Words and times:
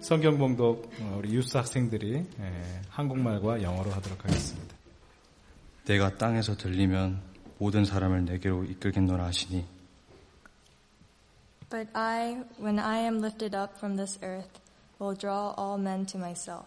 성경 0.00 0.38
봉독 0.38 0.90
어, 1.00 1.16
우리 1.18 1.34
유스 1.34 1.56
학생들이 1.56 2.14
예, 2.40 2.80
한국말과 2.88 3.62
영어로 3.62 3.90
하도록 3.90 4.24
하겠습니다. 4.24 4.74
내가 5.84 6.16
땅에서 6.16 6.56
들리면 6.56 7.20
모든 7.58 7.84
사람을 7.84 8.24
내게로 8.24 8.64
이끌겠노라 8.64 9.24
하시니 9.24 9.64
But 11.68 11.88
I, 11.92 12.42
when 12.58 12.78
I 12.80 13.00
am 13.00 13.18
lifted 13.18 13.56
up 13.56 13.74
from 13.76 13.96
this 13.96 14.18
earth, 14.24 14.58
will 15.00 15.16
draw 15.16 15.54
all 15.56 15.78
men 15.80 16.04
to 16.06 16.18
myself. 16.18 16.66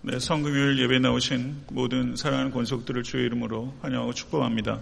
네, 0.00 0.18
성금요일 0.18 0.78
예배 0.80 0.98
나오신 0.98 1.66
모든 1.70 2.16
사랑하는 2.16 2.50
권속들을 2.50 3.04
주의 3.04 3.24
이름으로 3.26 3.72
환영하고 3.82 4.12
축복합니다. 4.12 4.80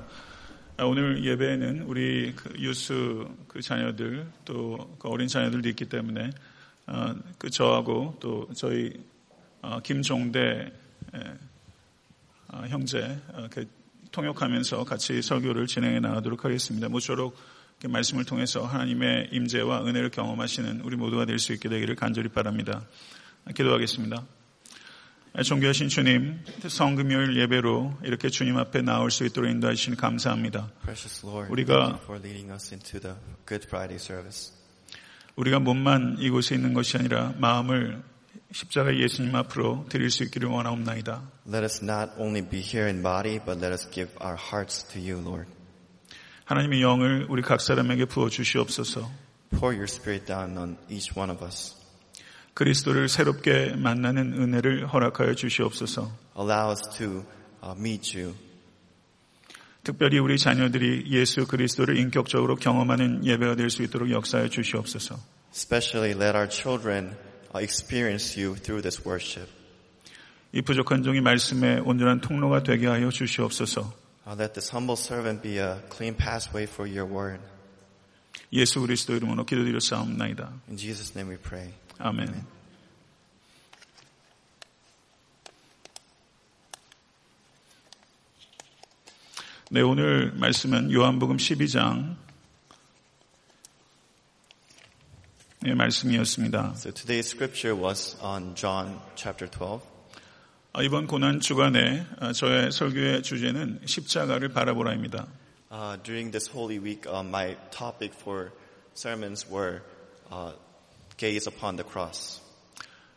아, 0.79 0.84
오늘 0.84 1.24
예배에는 1.24 1.82
우리 1.82 2.32
그 2.34 2.54
유스 2.59 3.27
그 3.48 3.61
자녀들 3.61 4.27
또 4.45 4.88
그 4.98 5.09
어린 5.09 5.29
자녀들도 5.29 5.68
있기 5.68 5.88
때문에 5.90 6.30
아, 6.30 6.52
그 7.38 7.50
저하고 7.50 8.16
또 8.20 8.48
저희 8.54 8.92
아, 9.62 9.80
김종대 9.80 10.73
에, 11.14 11.20
아, 12.48 12.62
형제 12.68 13.18
통역하면서 14.10 14.84
같이 14.84 15.23
설교를 15.23 15.66
진행해 15.66 16.00
나가도록 16.00 16.45
하겠습니다. 16.45 16.88
모쪼록 16.88 17.37
말씀을 17.88 18.24
통해서 18.24 18.64
하나님의 18.64 19.28
임재와 19.32 19.84
은혜를 19.87 20.10
경험하시는 20.10 20.82
우리 20.82 20.96
모두가 20.96 21.24
될 21.24 21.38
수 21.38 21.52
있게 21.52 21.68
되기를 21.68 21.96
간절히 21.96 22.28
바랍니다. 22.28 22.87
아, 23.45 23.52
기도하겠습니다. 23.52 24.24
존귀하신 25.45 25.88
주님, 25.88 26.45
성금요일 26.68 27.38
예배로 27.40 27.98
이렇게 28.04 28.28
주님 28.28 28.59
앞에 28.59 28.82
나올 28.82 29.10
수 29.10 29.24
있도록 29.24 29.51
인도하시니 29.51 29.96
감사합니다. 29.96 30.70
우리가- 31.48 31.98
우리가 35.36 35.59
몸만 35.60 36.16
이곳에 36.18 36.54
있는 36.54 36.74
것이 36.74 36.96
아니라 36.96 37.32
마음을 37.38 38.02
십자가 38.52 38.95
예수님 38.95 39.34
앞으로 39.34 39.86
드릴 39.88 40.10
수 40.10 40.24
있기를 40.24 40.48
원하옵나이다. 40.48 41.23
Let 41.46 41.65
us 41.65 41.82
not 41.82 42.12
only 42.18 42.46
be 42.46 42.60
here 42.60 42.87
in 42.87 43.02
body, 43.02 43.38
but 43.38 43.59
let 43.59 43.73
us 43.73 43.88
give 43.90 44.12
our 44.23 44.37
hearts 44.37 44.87
to 44.92 45.01
you, 45.01 45.23
Lord. 45.24 45.51
하나님의 46.45 46.82
영을 46.82 47.26
우리 47.30 47.40
각 47.40 47.60
사람에게 47.60 48.04
부어 48.04 48.29
주시옵소서. 48.29 49.10
Pour 49.51 49.74
your 49.74 49.84
Spirit 49.84 50.26
down 50.26 50.59
on 50.59 50.76
each 50.90 51.18
one 51.18 51.32
of 51.32 51.42
us. 51.45 51.74
그리스도를 52.54 53.09
새롭게 53.09 53.74
만나는 53.76 54.35
은혜를 54.35 54.87
허락하여 54.87 55.35
주시옵소서. 55.35 56.12
Allow 56.38 56.73
us 56.73 56.82
to 56.98 57.24
uh, 57.64 57.79
meet 57.79 58.18
you. 58.18 58.35
특별히 59.85 60.19
우리 60.19 60.38
자녀들이 60.38 61.07
예수 61.11 61.47
그리스도를 61.47 61.97
인격적으로 61.97 62.57
경험하는 62.57 63.25
예배가 63.25 63.57
될 63.57 63.69
수 63.71 63.83
있도록 63.83 64.11
역사해 64.11 64.49
주시옵소서. 64.49 65.19
Especially 65.53 66.15
let 66.15 66.37
our 66.37 66.49
children 66.49 67.16
uh, 67.55 67.61
experience 67.62 68.38
you 68.41 68.55
through 68.55 68.83
this 68.83 69.03
worship. 69.06 69.50
이 70.53 70.62
부족한 70.62 71.03
종이 71.03 71.21
말씀의 71.21 71.81
온전한 71.81 72.21
통로가 72.21 72.62
되게 72.62 72.87
하여 72.87 73.10
주시옵소서. 73.10 73.93
Uh, 74.25 74.37
let 74.38 74.55
this 74.55 74.71
humble 74.72 74.97
servant 74.97 75.43
be 75.43 75.59
a 75.59 75.81
clean 75.91 76.15
pathway 76.16 76.65
for 76.65 76.87
your 76.87 77.10
word. 77.10 77.41
예수 78.53 78.81
그리스도 78.81 79.16
이름으로 79.16 79.44
기도드렸사옵나이다. 79.44 80.53
In 80.69 80.77
Jesus' 80.77 81.12
name 81.16 81.34
we 81.34 81.43
pray. 81.43 81.72
아멘. 81.99 82.62
네, 89.75 89.81
오늘 89.81 90.32
말씀은 90.34 90.92
요한복음 90.92 91.38
12장 91.38 92.15
의 95.64 95.75
말씀이었습니다. 95.75 96.75
So 96.76 96.92
today's 96.92 97.28
scripture 97.31 97.75
was 97.75 98.14
on 98.22 98.54
John 98.54 99.00
chapter 99.14 99.50
12. 99.50 99.81
아, 100.75 100.82
이번 100.82 101.06
고난 101.06 101.41
주간에 101.41 102.04
아, 102.20 102.34
저의 102.34 102.70
설교의 102.70 103.22
주제는 103.22 103.81
십자가를 103.87 104.50
바라보라입니다. 104.50 105.26
Uh, 105.70 105.97
during 106.02 106.30
this 106.30 106.50
Holy 106.54 106.78
Week, 106.78 107.06
uh, 107.06 107.24
my 107.24 107.56
topic 107.70 108.12
for 108.12 108.52
sermons 108.92 109.48
were 109.50 109.80
uh, 110.30 110.52
gaze 111.16 111.47
upon 111.47 111.76
the 111.76 111.88
cross. 111.88 112.41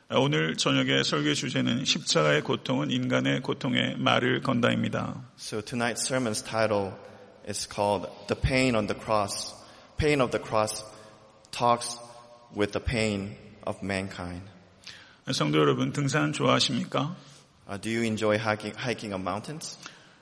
아, 0.08 0.18
오늘 0.20 0.56
저녁의 0.56 1.04
설교의 1.04 1.34
주제는 1.34 1.84
십자가의 1.84 2.44
고통은 2.44 2.92
인간의 2.92 3.42
고통에 3.42 3.96
말을 3.98 4.44
건다입니다. 4.44 5.24
So 5.40 5.62
tonight's 5.62 6.06
sermon's 6.06 6.46
title 6.46 6.92
is 7.50 7.68
called 7.68 8.08
"The 8.28 8.40
Pain 8.40 8.76
on 8.76 8.86
the 8.86 8.96
Cross." 8.96 9.56
Pain 9.98 10.22
of 10.22 10.30
the 10.30 10.44
cross 10.46 10.86
talks 11.50 11.98
with 12.56 12.72
the 12.72 12.86
pain 12.86 13.36
of 13.66 13.80
mankind. 13.82 14.44
아, 15.26 15.34
성도 15.34 15.58
여러분 15.58 15.92
등산 15.92 16.34
좋아하십니까? 16.34 17.16
Uh, 17.68 17.82
do 17.82 17.90
you 17.90 18.04
enjoy 18.04 18.38
hiking, 18.38 18.78
hiking 18.78 19.12
up 19.12 19.24
mountains? 19.24 19.80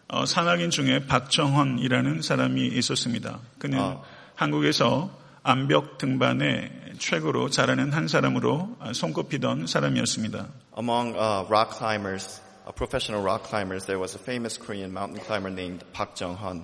어, 0.07 0.25
산악인 0.25 0.69
중에 0.69 1.07
박정헌이라는 1.07 2.21
사람이 2.21 2.67
있었습니다. 2.67 3.41
그는 3.59 3.79
아. 3.79 4.01
한국에서 4.35 5.11
암벽 5.43 5.97
등반에 5.97 6.71
최고로 6.97 7.49
잘하는 7.49 7.91
한 7.91 8.07
사람으로 8.07 8.77
아, 8.79 8.93
손꼽히던 8.93 9.67
사람이었습니다. 9.67 10.47
Among 10.77 11.15
uh, 11.15 11.45
rock 11.49 11.77
climbers, 11.77 12.41
uh, 12.65 12.71
professional 12.73 13.21
rock 13.21 13.47
climbers, 13.47 13.85
there 13.85 13.99
was 13.99 14.15
a 14.15 14.21
famous 14.21 14.57
Korean 14.57 14.91
mountain 14.91 15.19
climber 15.19 15.51
named 15.51 15.83
Park 15.91 16.15
Jung-hun. 16.15 16.63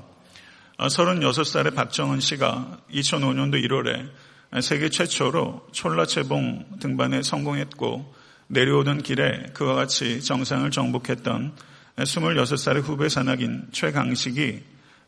어, 0.77 0.87
36살의 0.87 1.75
박정헌 1.75 2.21
씨가 2.21 2.79
2005년도 2.93 3.61
1월에 3.61 4.09
세계 4.61 4.89
최초로 4.89 5.67
촐라체봉 5.73 6.79
등반에 6.79 7.21
성공했고 7.21 8.15
내려오던 8.47 9.03
길에 9.03 9.47
그와 9.53 9.75
같이 9.75 10.21
정상을 10.23 10.71
정복했던 10.71 11.53
26살의 11.97 12.81
후배 12.81 13.09
산악인 13.09 13.67
최강식이 13.73 14.63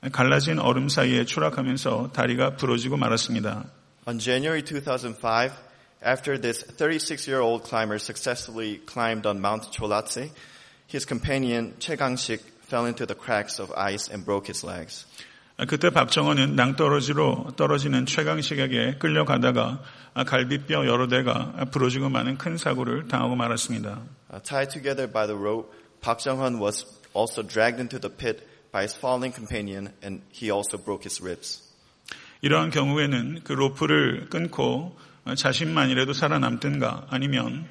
갈라진 0.09 0.57
얼음 0.57 0.89
사이에 0.89 1.25
추락하면서 1.25 2.11
다리가 2.11 2.55
부러지고 2.55 2.97
말았습니다. 2.97 3.65
On 4.07 4.17
January 4.17 4.63
2005, 4.63 5.51
after 6.03 6.41
this 6.41 6.63
36-year-old 6.63 7.63
climber 7.63 7.99
successfully 7.99 8.81
climbed 8.87 9.27
on 9.27 9.39
Mount 9.39 9.69
Cholatse, 9.71 10.31
his 10.87 11.05
companion 11.05 11.75
Gang-sik 11.79 12.41
fell 12.65 12.87
into 12.87 13.05
the 13.05 13.13
cracks 13.13 13.59
of 13.59 13.71
ice 13.77 14.09
and 14.09 14.25
broke 14.25 14.47
his 14.47 14.65
legs. 14.65 15.05
그때 15.67 15.91
박정헌은 15.91 16.55
낭떠러지로 16.55 17.51
떨어지는 17.55 18.07
최강식에게 18.07 18.97
끌려가다가 18.97 19.83
갈비뼈 20.25 20.87
여러 20.87 21.07
대가 21.07 21.53
부러지고 21.69 22.09
마는 22.09 22.39
큰 22.39 22.57
사고를 22.57 23.07
당하고 23.07 23.35
말았습니다. 23.35 24.01
Uh, 24.33 24.39
tied 24.41 24.71
together 24.71 25.05
by 25.05 25.27
the 25.27 25.37
rope, 25.37 25.71
Jung-hun 26.01 26.59
was 26.59 26.85
also 27.13 27.43
dragged 27.43 27.79
into 27.79 27.99
the 27.99 28.09
pit 28.09 28.41
by 28.72 28.82
his 28.82 28.94
falling 28.94 29.32
companion 29.32 29.92
and 30.02 30.22
he 30.30 30.50
also 30.50 30.76
broke 30.78 31.04
his 31.04 31.22
ribs. 31.22 31.62
이러한 32.42 32.70
경우에는 32.70 33.40
그 33.44 33.52
로프를 33.52 34.28
끊고 34.28 34.96
자신만이라도 35.34 36.12
살아남든가 36.12 37.06
아니면 37.10 37.66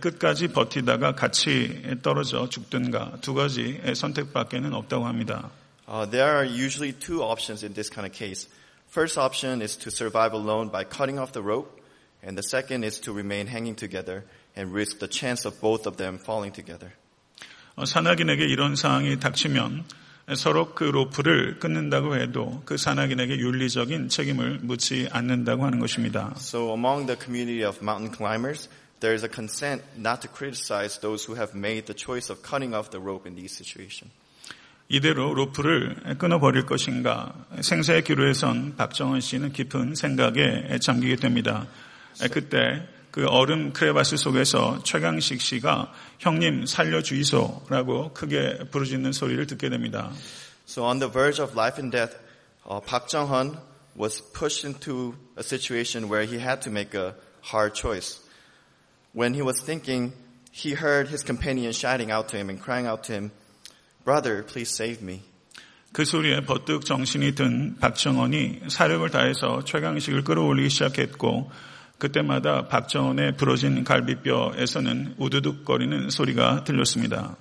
끝까지 0.00 0.48
버티다가 0.48 1.14
같이 1.14 1.82
떨어져 2.02 2.48
죽든가 2.48 3.18
두 3.20 3.34
가지 3.34 3.80
선택밖에는 3.94 4.74
없다고 4.74 5.06
합니다. 5.06 5.50
Uh, 5.88 6.04
there 6.04 6.34
are 6.34 6.44
usually 6.44 6.92
two 6.92 7.22
options 7.22 7.62
in 7.62 7.72
this 7.74 7.88
kind 7.88 8.04
of 8.04 8.12
case. 8.12 8.48
First 8.88 9.16
option 9.18 9.62
is 9.62 9.76
to 9.78 9.90
survive 9.90 10.32
alone 10.34 10.68
by 10.68 10.82
cutting 10.82 11.20
off 11.20 11.30
the 11.30 11.42
rope, 11.42 11.80
and 12.24 12.36
the 12.36 12.42
second 12.42 12.82
is 12.82 12.98
to 13.02 13.12
remain 13.12 13.46
hanging 13.46 13.76
together 13.76 14.24
and 14.56 14.74
risk 14.74 14.98
the 14.98 15.06
chance 15.06 15.46
of 15.46 15.60
both 15.60 15.86
of 15.86 15.96
them 15.96 16.18
falling 16.18 16.50
together. 16.50 16.90
어, 17.76 17.84
산악인에게 17.84 18.46
이런 18.46 18.74
상황이 18.74 19.20
닥치면 19.20 19.84
서로 20.35 20.73
그 20.73 20.83
로프를 20.83 21.59
끊는다고 21.59 22.15
해도 22.15 22.61
그 22.65 22.77
산악인에게 22.77 23.37
윤리적인 23.37 24.09
책임을 24.09 24.59
묻지 24.61 25.07
않는다고 25.11 25.65
하는 25.65 25.79
것입니다. 25.79 26.33
So 26.37 26.71
among 26.73 27.07
the 27.07 27.17
community 27.19 27.65
of 27.67 27.79
mountain 27.81 28.13
climbers, 28.15 28.69
there 28.99 29.13
is 29.13 29.25
a 29.25 29.29
consent 29.33 29.83
not 29.97 30.21
to 30.21 30.29
criticize 30.31 30.99
those 31.01 31.25
who 31.27 31.35
have 31.35 31.57
made 31.57 31.85
the 31.85 31.95
choice 31.97 32.31
of 32.31 32.41
cutting 32.47 32.73
off 32.73 32.91
the 32.91 33.01
rope 33.01 33.27
in 33.27 33.35
these 33.35 33.53
situations. 33.53 34.13
이대로 34.87 35.33
로프를 35.33 36.17
끊어버릴 36.17 36.65
것인가 36.65 37.33
생사의 37.61 38.03
기로에 38.03 38.33
선 38.33 38.75
박정원 38.75 39.21
씨는 39.21 39.53
깊은 39.53 39.95
생각에 39.95 40.79
잠기게 40.81 41.15
됩니다. 41.15 41.65
그때 42.31 42.85
그 43.11 43.25
얼음 43.27 43.73
크레바스 43.73 44.15
속에서 44.17 44.81
최강식 44.83 45.41
씨가 45.41 45.91
형님 46.19 46.65
살려주이소라고 46.65 48.13
크게 48.13 48.69
부르짖는 48.71 49.11
소리를 49.11 49.45
듣게 49.47 49.69
됩니다. 49.69 50.11
So 50.65 50.85
on 50.85 50.99
the 50.99 51.11
verge 51.11 51.43
of 51.43 51.53
life 51.53 51.77
and 51.77 51.91
death, 51.91 52.15
uh, 52.65 52.79
Park 52.79 53.09
Jung-hun 53.09 53.57
was 53.97 54.21
pushed 54.33 54.63
into 54.63 55.15
a 55.35 55.43
situation 55.43 56.07
where 56.07 56.23
he 56.23 56.39
had 56.39 56.61
to 56.61 56.71
make 56.71 56.95
a 56.95 57.13
hard 57.41 57.75
choice. 57.75 58.21
When 59.13 59.33
he 59.33 59.41
was 59.41 59.59
thinking, 59.59 60.13
he 60.51 60.73
heard 60.73 61.09
his 61.09 61.23
companion 61.23 61.73
shouting 61.73 62.11
out 62.11 62.29
to 62.29 62.37
him 62.37 62.49
and 62.49 62.61
crying 62.61 62.87
out 62.87 63.03
to 63.05 63.13
him, 63.13 63.31
Brother, 64.05 64.43
please 64.43 64.71
save 64.71 65.01
me. 65.03 65.21
그 65.91 66.05
소리에 66.05 66.45
버뜩 66.45 66.85
정신이 66.85 67.35
든 67.35 67.75
박정원이 67.81 68.61
사력을 68.69 69.09
다해서 69.09 69.65
최강식을 69.65 70.23
끌어올리기 70.23 70.69
시작했고 70.69 71.51
그때마다 72.01 72.67
박정원의 72.67 73.37
부러진 73.37 73.83
갈비뼈에서는 73.83 75.15
우두둑거리는 75.19 76.09
소리가 76.09 76.63
들렸습니다. 76.63 77.37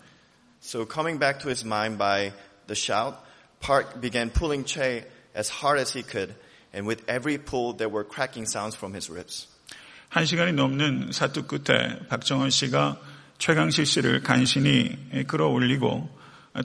So 0.62 0.84
coming 0.84 1.18
back 1.18 1.40
to 1.40 1.48
his 1.48 1.64
mind 1.64 1.96
by 1.96 2.32
the 2.66 2.76
shout, 2.76 3.16
Park 3.60 4.02
began 4.02 4.28
pulling 4.30 4.66
Che 4.66 5.04
as 5.34 5.48
hard 5.50 5.80
as 5.80 5.96
he 5.96 6.04
could, 6.04 6.34
and 6.74 6.86
with 6.86 7.02
every 7.08 7.38
pull 7.38 7.74
there 7.74 7.88
were 7.88 8.04
cracking 8.04 8.44
sounds 8.44 8.76
from 8.76 8.92
his 8.92 9.10
ribs. 9.10 9.48
한 10.10 10.26
시간이 10.26 10.52
넘는 10.52 11.12
사투 11.12 11.46
끝에 11.46 12.06
박정원 12.08 12.50
씨가 12.50 13.00
최강식 13.38 13.86
씨를 13.86 14.22
간신히 14.22 15.24
끌어올리고 15.26 16.06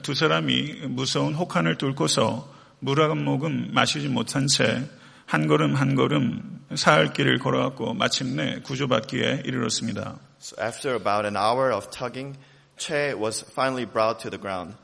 두 0.02 0.12
사람이 0.12 0.88
무서운 0.88 1.32
혹한을 1.32 1.78
뚫고서 1.78 2.52
물 2.80 3.00
한 3.00 3.24
모금 3.24 3.70
마시지 3.72 4.08
못한 4.08 4.46
채 4.48 4.84
한 5.26 5.46
걸음 5.46 5.74
한 5.74 5.94
걸음 5.94 6.64
사흘 6.74 7.12
길을 7.12 7.38
걸어갔고 7.38 7.94
마침내 7.94 8.60
구조받기에 8.60 9.42
이르렀습니다. 9.44 10.18
So 10.40 10.56
after 10.62 10.94
about 10.94 11.26
an 11.26 11.36
hour 11.36 11.72
of 11.72 11.90
tugging, 11.90 12.36
Che 12.78 13.14
was 13.14 13.42
finally 13.42 13.86
brought 13.86 14.20
to 14.20 14.30
the 14.30 14.38
ground. 14.38 14.74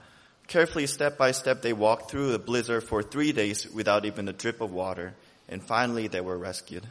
Carefully, 0.49 0.87
step 0.87 1.19
by 1.19 1.31
step, 1.31 1.61
they 1.61 1.73
walked 1.73 2.11
through 2.11 2.33
the 2.33 2.39
blizzard 2.39 2.83
for 2.83 3.03
three 3.03 3.33
days 3.33 3.69
without 3.75 4.05
even 4.05 4.29
a 4.29 4.33
drip 4.33 4.61
of 4.61 4.73
water, 4.73 5.15
and 5.49 5.63
finally 5.63 6.09
they 6.09 6.21
were 6.21 6.39
rescued. 6.39 6.87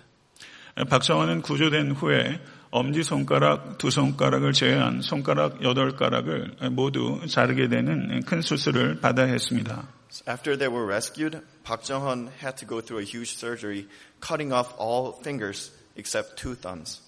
박정원은 0.76 1.42
구조된 1.42 1.92
후에 1.92 2.40
엄지 2.70 3.04
손가락 3.04 3.78
두 3.78 3.90
손가락을 3.90 4.54
제외한 4.54 5.02
손가락 5.02 5.62
여덟 5.64 5.96
가락을 5.98 6.56
모두 6.72 7.20
자르게 7.28 7.68
되는 7.68 8.22
큰 8.24 8.42
수술을 8.42 9.02
받아야 9.02 9.28
했습니다. 9.28 9.88
So 10.11 10.23
after 10.27 10.57
they 10.57 10.69
were 10.69 10.87
rescued, 10.87 11.43
Park 11.65 11.83
Jong-hun 11.85 12.31
had 12.41 12.59
to 12.59 12.65
go 12.65 12.81
through 12.81 12.99
a 12.99 13.05
huge 13.05 13.37
surgery, 13.37 13.89
cutting 14.21 14.53
off 14.53 14.73
all 14.79 15.13
fingers 15.13 15.71
except 15.97 16.37
two 16.37 16.55
thumbs. 16.55 17.01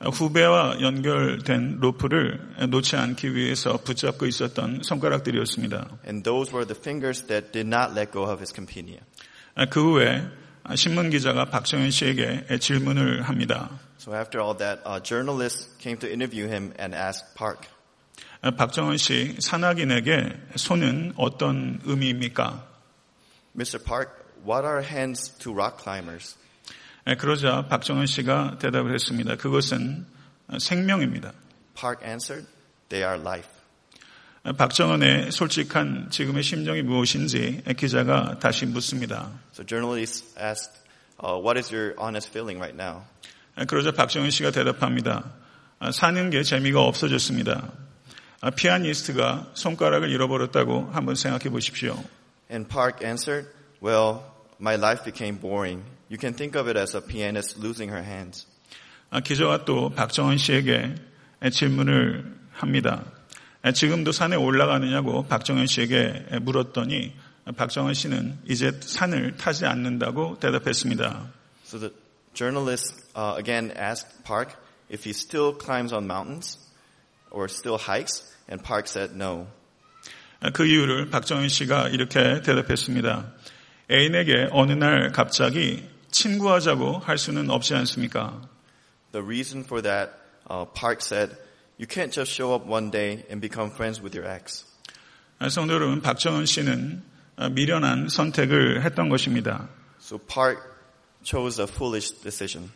후배와 0.00 0.80
연결된 0.80 1.78
로프를 1.80 2.68
놓지 2.70 2.96
않기 2.96 3.34
위해서 3.34 3.76
붙잡고 3.76 4.26
있었던 4.26 4.82
손가락들이었습니다. 4.82 5.98
And 6.06 6.24
those 6.24 6.50
were 6.50 6.64
the 6.64 6.78
fingers 6.78 7.26
that 7.26 7.52
did 7.52 7.66
not 7.66 7.92
let 7.92 8.10
go 8.10 8.24
of 8.24 8.40
his 8.40 8.50
companion. 8.50 9.04
그 9.68 9.82
후에 9.82 10.26
신문 10.74 11.10
기자가 11.10 11.46
박정현 11.50 11.90
씨에게 11.90 12.46
질문을 12.58 13.22
합니다. 13.22 13.68
So 13.98 14.14
after 14.14 14.40
all 14.40 14.56
that, 14.56 14.80
a 14.86 15.00
journalist 15.02 15.68
came 15.78 15.98
to 15.98 16.10
interview 16.10 16.46
him 16.46 16.72
and 16.78 16.94
asked 16.94 17.34
Park, 17.34 17.66
박정원 18.51 18.97
씨, 18.97 19.35
산악인에게 19.39 20.29
손은 20.55 21.13
어떤 21.17 21.79
의미입니까? 21.83 22.63
Mr. 23.55 23.83
Park, 23.83 24.11
what 24.47 24.63
are 24.63 24.83
hands 24.83 25.35
to 25.39 25.51
rock 25.51 25.81
climbers? 25.81 26.37
그러자 27.17 27.67
박정원 27.67 28.05
씨가 28.05 28.57
대답을 28.59 28.93
했습니다. 28.93 29.35
그것은 29.35 30.05
생명입니다. 30.59 31.33
Park 31.73 32.07
answered, 32.07 32.47
they 32.89 33.03
are 33.03 33.19
life. 33.19 33.49
박정원의 34.57 35.31
솔직한 35.31 36.09
지금의 36.11 36.43
심정이 36.43 36.83
무엇인지 36.83 37.63
기자가 37.77 38.37
다시 38.37 38.67
묻습니다. 38.67 39.31
So 39.53 39.65
journalist 39.65 40.37
asked, 40.39 40.83
uh, 41.19 41.41
what 41.41 41.57
is 41.57 41.73
your 41.73 41.95
honest 41.99 42.29
feeling 42.29 42.59
right 42.61 42.77
now? 42.77 43.05
그러자 43.67 43.91
박정원 43.91 44.29
씨가 44.29 44.51
대답합니다. 44.51 45.31
사는 45.91 46.29
게 46.29 46.43
재미가 46.43 46.81
없어졌습니다. 46.83 47.84
피아니스트가 48.55 49.51
손가락을 49.53 50.09
잃어버렸다고 50.09 50.89
한번 50.91 51.15
생각해 51.15 51.49
보십시오. 51.49 51.97
And 52.51 52.67
Park 52.69 53.03
answered, 53.03 53.49
well, 53.81 54.21
my 54.59 54.75
life 54.75 55.03
became 55.03 55.39
boring. 55.39 55.83
You 56.09 56.17
can 56.19 56.35
think 56.35 56.55
of 56.55 56.69
it 56.69 56.77
as 56.77 56.95
a 56.95 57.01
pianist 57.01 57.59
losing 57.59 57.91
her 57.91 58.03
hands. 58.03 58.45
기자가 59.23 59.65
또 59.65 59.89
박정원 59.89 60.37
씨에게 60.37 60.95
질문을 61.51 62.35
합니다. 62.51 63.03
지금도 63.73 64.11
산에 64.11 64.35
올라가느냐고 64.35 65.25
박정원 65.25 65.65
씨에게 65.67 66.39
물었더니 66.41 67.13
박정원 67.55 67.93
씨는 67.93 68.39
이제 68.45 68.71
산을 68.79 69.37
타지 69.37 69.65
않는다고 69.65 70.37
대답했습니다. 70.39 71.27
So 71.65 71.79
the 71.79 71.93
journalist 72.33 72.93
uh, 73.15 73.35
again 73.37 73.71
asked 73.75 74.23
Park 74.23 74.55
if 74.89 75.03
he 75.03 75.13
still 75.13 75.53
climbs 75.53 75.93
on 75.93 76.05
mountains 76.05 76.59
or 77.35 77.49
still 77.49 77.77
hikes, 77.77 78.23
and 78.47 78.63
Park 78.63 78.87
said 78.87 79.13
no. 79.13 79.47
그 80.53 80.65
이유를 80.65 81.09
박정현 81.09 81.49
씨가 81.49 81.89
이렇게 81.89 82.41
대답했습니다. 82.41 83.33
애인에게 83.91 84.47
어느 84.51 84.71
날 84.71 85.11
갑자기 85.11 85.87
친구하자고 86.11 86.99
할 86.99 87.17
수는 87.17 87.49
없지 87.49 87.75
않습니까? 87.75 88.41
The 89.11 89.23
reason 89.23 89.63
for 89.63 89.81
that, 89.83 90.13
uh, 90.49 90.65
Park 90.73 91.01
said, 91.01 91.35
you 91.77 91.87
can't 91.87 92.11
just 92.11 92.31
show 92.31 92.55
up 92.55 92.65
one 92.65 92.89
day 92.89 93.25
and 93.29 93.41
become 93.41 93.69
friends 93.69 94.01
with 94.01 94.15
your 94.17 94.27
ex. 94.29 94.65
성도 95.49 95.73
여러분, 95.73 96.01
박정은 96.01 96.45
씨는 96.45 97.03
미련한 97.51 98.07
선택을 98.07 98.83
했던 98.83 99.09
것입니다. 99.09 99.67
So 99.99 100.17
Park 100.17 100.61
chose 101.23 101.59
a 101.61 101.67
foolish 101.67 102.11
decision. 102.21 102.71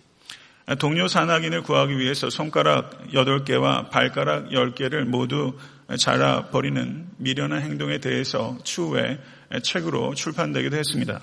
동료 0.77 1.07
산악인을 1.07 1.63
구하기 1.63 1.97
위해서 1.97 2.29
손가락 2.29 3.07
8개와 3.11 3.89
발가락 3.89 4.49
10개를 4.49 5.05
모두 5.05 5.57
잘라버리는 5.97 7.09
미련한 7.17 7.61
행동에 7.61 7.97
대해서 7.97 8.57
추후에 8.63 9.19
책으로 9.63 10.13
출판되기도 10.13 10.77
했습니다. 10.77 11.21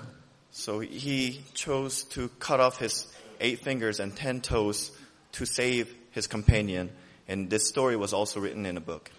So 0.51 0.81
he 0.81 1.43
chose 1.53 2.09
to 2.09 2.29
cut 2.39 2.59
off 2.59 2.81
his 2.81 3.07
eight 3.39 3.61
fingers 3.61 4.01
and 4.01 4.15
ten 4.15 4.41
toes 4.41 4.91
to 5.31 5.43
save 5.43 5.93
his 6.13 6.27
companion, 6.27 6.89
and 7.29 7.49
this 7.49 7.69
story 7.69 7.95
was 7.95 8.13
also 8.13 8.41
written 8.41 8.65
in 8.65 8.75
a 8.75 8.83
book. 8.83 9.11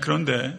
그런데 0.00 0.58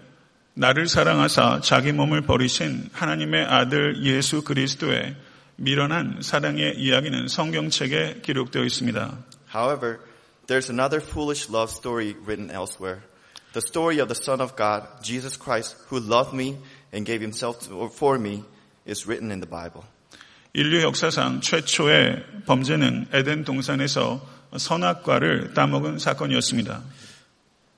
나를 0.55 0.87
사랑하사 0.87 1.61
자기 1.61 1.91
몸을 1.91 2.21
버리신 2.21 2.89
하나님의 2.91 3.45
아들 3.45 4.03
예수 4.03 4.43
그리스도의 4.43 5.15
미련한 5.57 6.19
사랑의 6.21 6.75
이야기는 6.77 7.27
성경책에 7.27 8.21
기록되어 8.21 8.63
있습니다. 8.63 9.17
However, 9.53 9.99
there's 10.47 10.69
another 10.69 10.99
foolish 10.99 11.49
love 11.49 11.71
story 11.71 12.15
written 12.25 12.49
elsewhere. 12.49 13.01
The 13.53 13.61
story 13.61 13.99
of 13.99 14.07
the 14.07 14.17
Son 14.17 14.41
of 14.41 14.55
God, 14.55 14.83
Jesus 15.03 15.37
Christ, 15.37 15.77
who 15.89 15.99
loved 15.99 16.33
me 16.33 16.57
and 16.91 17.05
gave 17.05 17.21
himself 17.21 17.67
for 17.93 18.17
me, 18.17 18.43
is 18.85 19.05
written 19.05 19.31
in 19.31 19.41
the 19.41 19.49
Bible. 19.49 19.85
인류 20.53 20.81
역사상 20.81 21.41
최초의 21.41 22.45
범죄는 22.45 23.07
에덴 23.13 23.43
동산에서 23.43 24.21
선악과를 24.57 25.53
따먹은 25.53 25.99
사건이었습니다. 25.99 26.81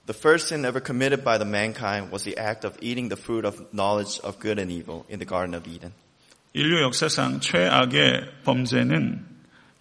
The 0.07 0.17
first 0.17 0.47
sin 0.47 0.65
ever 0.65 0.79
committed 0.79 1.23
by 1.23 1.37
the 1.37 1.47
mankind 1.47 2.11
was 2.11 2.23
the 2.23 2.37
act 2.37 2.65
of 2.65 2.77
eating 2.79 3.09
the 3.09 3.19
fruit 3.19 3.45
of 3.45 3.65
knowledge 3.71 4.19
of 4.23 4.39
good 4.39 4.59
and 4.59 4.71
evil 4.71 5.05
in 5.09 5.19
the 5.19 5.25
Garden 5.25 5.55
of 5.55 5.67
Eden. 5.67 5.93
인류 6.57 6.81
역사상 6.83 7.41
최악의 7.41 8.43
범죄는 8.45 9.25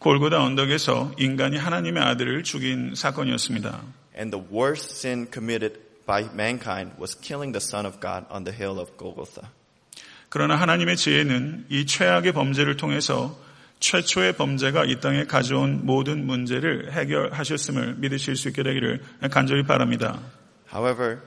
골고다 0.01 0.43
언덕에서 0.43 1.13
인간이 1.19 1.57
하나님의 1.57 2.03
아들을 2.03 2.43
죽인 2.43 2.97
사건이었습니다. 2.97 3.81
And 4.19 4.37
the 4.37 4.45
worst 4.53 4.91
sin 4.91 5.29
committed 5.33 5.79
by 6.05 6.25
mankind 6.35 6.97
was 7.01 7.17
killing 7.21 7.53
the 7.53 7.63
Son 7.63 7.87
of 7.87 8.01
God 8.01 8.27
on 8.29 8.43
the 8.43 8.53
hill 8.53 8.81
of 8.81 8.91
Golgotha. 8.99 9.49
그러나 10.29 10.57
하나님의 10.57 10.97
지혜는 10.97 11.67
이 11.69 11.87
최악의 11.87 12.33
범죄를 12.33 12.77
통해서 12.77 13.39
최초의 13.79 14.33
범죄가 14.33 14.85
이 14.87 14.99
땅에 14.99 15.27
가져온 15.27 15.87
모든 15.87 16.27
문제를 16.27 16.91
해결하셨음을 16.91 17.99
믿으실 17.99 18.35
수 18.35 18.49
있게 18.49 18.65
되기를 18.65 19.01
간절히 19.31 19.63
바랍니다. 19.63 20.19
However, 20.75 21.21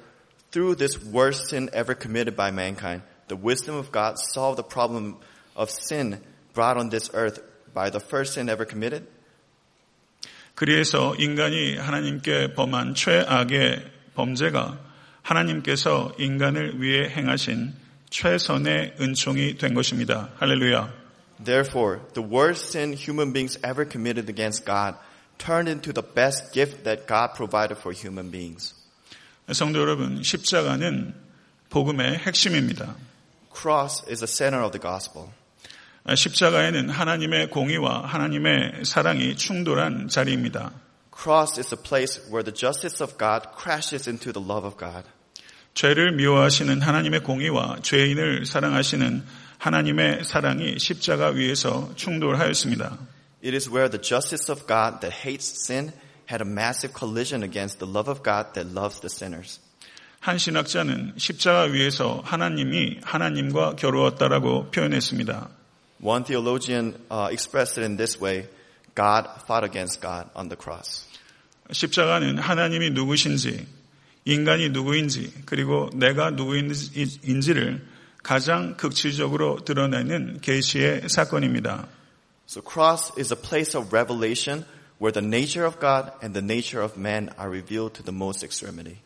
through 0.51 0.75
this 0.75 0.99
worst 1.07 1.55
sin 1.55 1.69
ever 1.73 1.95
committed 1.97 2.35
by 2.35 2.49
mankind, 2.49 3.01
the 3.29 3.41
wisdom 3.41 3.77
of 3.77 3.93
God 3.93 4.19
solved 4.35 4.61
the 4.61 4.67
problem 4.67 5.15
of 5.56 5.70
sin 5.70 6.20
brought 6.54 6.76
on 6.76 6.90
this 6.90 7.10
earth 7.14 7.40
by 7.74 7.90
the 7.90 8.00
first 8.00 8.34
sin 8.34 8.48
ever 8.48 8.66
committed. 8.68 9.06
그리해서 10.54 11.14
인간이 11.18 11.76
하나님께 11.76 12.54
범한 12.54 12.94
최악의 12.94 13.90
범죄가 14.14 14.78
하나님께서 15.22 16.14
인간을 16.18 16.80
위해 16.80 17.08
행하신 17.08 17.72
최선의 18.10 18.96
은총이 19.00 19.56
된 19.56 19.74
것입니다. 19.74 20.30
할렐루야. 20.36 20.92
Therefore, 21.42 22.00
the 22.14 22.22
worst 22.22 22.76
sin 22.76 22.92
human 22.92 23.32
beings 23.32 23.58
ever 23.64 23.88
committed 23.88 24.28
against 24.28 24.64
God 24.66 24.96
turned 25.38 25.68
into 25.68 25.92
the 25.92 26.02
best 26.02 26.52
gift 26.52 26.84
that 26.84 27.06
God 27.06 27.34
provided 27.34 27.78
for 27.78 27.92
human 27.92 28.30
beings. 28.30 28.74
성도 29.50 29.80
여러분, 29.80 30.22
십자가는 30.22 31.14
복음의 31.70 32.18
핵심입니다. 32.18 32.94
Cross 33.52 34.04
is 34.08 34.20
the 34.20 34.28
center 34.28 34.62
of 34.62 34.72
the 34.72 34.80
gospel. 34.80 35.30
십자가에는 36.15 36.89
하나님의 36.89 37.49
공의와 37.49 38.05
하나님의 38.05 38.85
사랑이 38.85 39.35
충돌한 39.35 40.07
자리입니다. 40.07 40.71
Cross 41.13 41.59
is 41.59 41.69
the 41.69 41.81
place 41.81 42.21
where 42.31 42.43
the 42.43 42.53
justice 42.53 43.03
of 43.03 43.17
God 43.17 43.49
crashes 43.57 44.07
into 44.07 44.31
the 44.31 44.43
love 44.43 44.65
of 44.65 44.77
God. 44.77 45.03
죄를 45.73 46.13
미워하시는 46.13 46.81
하나님의 46.81 47.21
공의와 47.21 47.77
죄인을 47.81 48.45
사랑하시는 48.45 49.23
하나님의 49.57 50.23
사랑이 50.23 50.79
십자가 50.79 51.29
위에서 51.29 51.91
충돌하였습니다. 51.95 52.97
It 53.43 53.55
is 53.55 53.69
where 53.69 53.89
the 53.89 54.01
justice 54.01 54.51
of 54.51 54.65
God 54.67 55.01
that 55.01 55.13
hates 55.25 55.53
sin 55.65 55.91
had 56.29 56.41
a 56.41 56.49
massive 56.49 56.93
collision 56.97 57.43
against 57.43 57.79
the 57.79 57.91
love 57.91 58.09
of 58.09 58.23
God 58.23 58.53
that 58.53 58.71
loves 58.71 59.01
the 59.01 59.09
sinners. 59.11 59.59
한 60.19 60.37
신학자는 60.37 61.13
십자가 61.17 61.63
위에서 61.63 62.21
하나님이 62.25 62.99
하나님과 63.03 63.75
겨루었다라고 63.75 64.71
표현했습니다. 64.71 65.56
One 66.00 66.24
theologian 66.24 66.96
uh, 67.10 67.28
expressed 67.30 67.78
it 67.78 67.84
in 67.84 67.96
this 67.96 68.20
way 68.20 68.46
God 68.94 69.28
fought 69.46 69.64
against 69.64 70.00
God 70.00 70.28
on 70.34 70.48
the 70.48 70.56
cross. 70.56 71.06
십자가는 71.70 72.38
하나님이 72.38 72.90
누구신지, 72.90 73.66
인간이 74.24 74.70
누구인지, 74.70 75.32
그리고 75.46 75.90
내가 75.94 76.30
누구인지를 76.30 77.86
가장 78.22 78.76
극치적으로 78.76 79.64
드러내는 79.64 80.40
계시의 80.40 81.08
사건입니다. 81.08 81.88
So, 82.46 82.62
cross 82.62 83.12
is 83.18 83.32
a 83.32 83.40
place 83.40 83.76
of 83.76 83.94
revelation 83.94 84.64
where 85.00 85.12
the 85.12 85.26
nature 85.26 85.64
of 85.64 85.80
God 85.80 86.12
and 86.22 86.34
the 86.34 86.44
nature 86.44 86.82
of 86.82 86.98
man 86.98 87.30
are 87.38 87.48
revealed 87.48 87.94
to 87.94 88.02
the 88.02 88.14
most 88.14 88.44
extremity. 88.44 88.98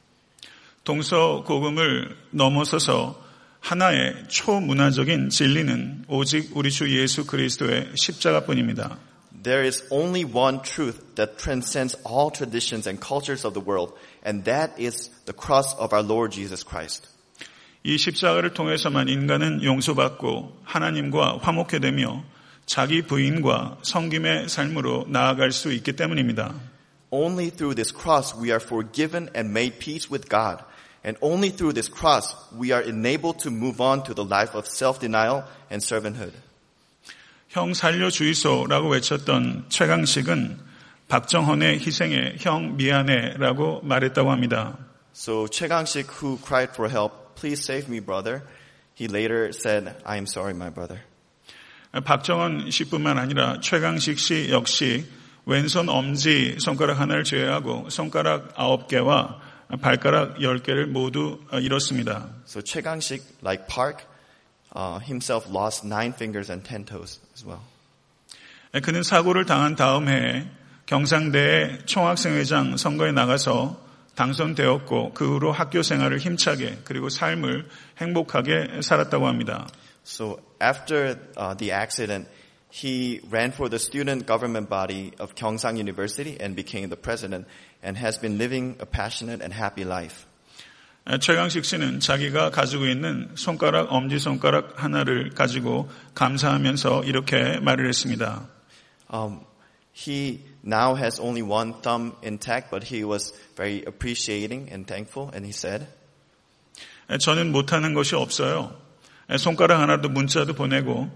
동서고금을 0.84 2.16
넘어서서 2.30 3.22
하나의 3.61 4.15
초문화적인 4.27 5.29
진리는 5.29 6.05
오직 6.07 6.57
우리 6.57 6.71
주 6.71 6.89
예수 6.99 7.25
그리스도의 7.25 7.91
십자가뿐입니다. 7.95 8.97
There 9.43 9.65
is 9.65 9.85
only 9.89 10.23
one 10.23 10.61
truth 10.61 11.15
that 11.15 11.37
transcends 11.37 11.97
all 12.05 12.29
traditions 12.33 12.89
and 12.89 12.99
cultures 12.99 13.45
of 13.45 13.53
the 13.53 13.63
world, 13.65 13.93
and 14.25 14.43
that 14.43 14.73
is 14.77 15.09
the 15.25 15.33
cross 15.33 15.73
of 15.79 15.95
our 15.95 16.05
Lord 16.05 16.33
Jesus 16.33 16.65
Christ. 16.67 17.07
이 17.83 17.97
십자가를 17.97 18.53
통해서만 18.53 19.07
인간은 19.07 19.63
용서받고 19.63 20.61
하나님과 20.63 21.39
화목해 21.41 21.79
되며 21.79 22.23
자기 22.65 23.03
부인과 23.03 23.77
성김의 23.83 24.49
삶으로 24.49 25.05
나아갈 25.07 25.51
수 25.51 25.71
있기 25.71 25.93
때문입니다. 25.93 26.53
Only 27.09 27.49
through 27.49 27.75
this 27.75 27.93
cross 27.93 28.35
we 28.35 28.49
are 28.49 28.61
forgiven 28.61 29.29
and 29.35 29.49
made 29.49 29.79
peace 29.79 30.09
with 30.11 30.29
God. 30.29 30.63
And 31.03 31.17
only 31.21 31.49
through 31.49 31.73
this 31.73 31.89
cross 31.89 32.35
we 32.55 32.71
are 32.71 32.81
enabled 32.81 33.39
to 33.39 33.51
move 33.51 33.81
on 33.81 34.03
to 34.03 34.13
the 34.13 34.23
life 34.23 34.53
of 34.55 34.67
self-denial 34.67 35.43
and 35.69 35.81
servanthood. 35.81 36.33
형 37.49 37.73
살려 37.73 38.09
주이소라고 38.09 38.89
외쳤던 38.89 39.65
최강식은 39.69 40.59
박정헌의 41.09 41.79
희생에 41.79 42.35
형 42.39 42.77
미안해라고 42.77 43.81
말했다고 43.83 44.31
합니다. 44.31 44.77
So 45.13 45.47
Gang-sik, 45.47 46.07
who 46.09 46.37
cried 46.37 46.69
for 46.71 46.89
help, 46.89 47.35
please 47.35 47.61
save 47.61 47.89
me, 47.89 47.99
brother, 47.99 48.43
he 48.93 49.09
later 49.09 49.51
said, 49.51 49.95
I 50.05 50.15
am 50.15 50.25
sorry, 50.25 50.53
my 50.53 50.69
brother. 50.69 51.01
박정헌 51.91 52.71
씨뿐만 52.71 53.17
아니라 53.17 53.59
최강식 53.59 54.17
씨 54.17 54.49
역시 54.49 55.05
왼손 55.45 55.89
엄지 55.89 56.55
손가락 56.59 57.01
하나를 57.01 57.25
제외하고 57.25 57.89
손가락 57.89 58.53
아홉 58.55 58.87
개와 58.87 59.41
발가락 59.79 60.41
열 60.41 60.59
개를 60.59 60.87
모두 60.87 61.39
잃었습니다. 61.53 62.29
So 62.45 62.61
Gang-sik, 62.61 63.23
like 63.41 63.67
Park, 63.67 64.03
uh, 64.75 64.99
himself 64.99 65.47
lost 65.49 65.85
nine 65.85 66.13
fingers 66.13 66.51
and 66.51 66.67
ten 66.67 66.83
toes 66.83 67.19
as 67.33 67.45
well. 67.45 67.61
그는 68.81 69.03
사고를 69.03 69.45
당한 69.45 69.75
다음 69.75 70.07
해에 70.07 70.47
경상대의 70.85 71.85
총학생회장 71.85 72.77
선거에 72.77 73.11
나가서 73.11 73.79
당선되었고 74.15 75.13
그 75.13 75.35
후로 75.35 75.51
학교 75.51 75.83
생활을 75.83 76.19
힘차게 76.19 76.79
그리고 76.83 77.09
삶을 77.09 77.67
행복하게 77.97 78.81
살았다고 78.81 79.27
합니다. 79.27 79.67
So 80.05 80.39
after 80.61 81.17
uh, 81.37 81.55
the 81.57 81.71
accident, 81.71 82.27
he 82.70 83.20
ran 83.30 83.52
for 83.52 83.68
the 83.68 83.78
student 83.78 84.26
government 84.26 84.68
body 84.68 85.12
of 85.18 85.34
Gyeongsang 85.34 85.78
University 85.78 86.36
and 86.38 86.54
became 86.54 86.88
the 86.88 86.96
president 86.96 87.46
and 87.82 87.96
has 87.96 88.18
been 88.18 88.38
living 88.38 88.76
a 88.80 88.86
passionate 88.86 89.40
and 89.40 89.52
happy 89.52 89.84
life. 89.84 90.26
최강식 91.06 91.64
씨는 91.64 92.00
자기가 92.00 92.50
가지고 92.50 92.86
있는 92.86 93.30
손가락, 93.36 93.92
엄지손가락 93.92 94.82
하나를 94.82 95.30
가지고 95.30 95.88
감사하면서 96.14 97.04
이렇게 97.04 97.60
말을 97.60 97.88
했습니다. 97.88 98.48
Um, 99.08 99.46
he 99.92 100.40
now 100.64 100.96
has 100.96 101.20
only 101.20 101.42
one 101.42 101.74
thumb 101.80 102.16
intact, 102.24 102.70
but 102.72 102.82
he 102.92 103.04
was 103.04 103.32
very 103.54 103.84
appreciating 103.86 104.68
and 104.72 104.84
thankful, 104.88 105.30
and 105.32 105.46
he 105.46 105.52
said, 105.52 105.86
저는 107.20 107.52
못하는 107.52 107.94
것이 107.94 108.16
없어요. 108.16 108.74
손가락 109.38 109.80
하나도 109.80 110.08
문자도 110.08 110.54
보내고 110.54 111.08